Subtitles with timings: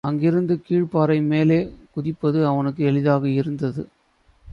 [0.03, 1.57] அங்கிருந்து கீழ்ப்பாறை மேலே
[1.93, 3.83] குதிப்பது அவனுக்கு எளிதாக இருந்தது.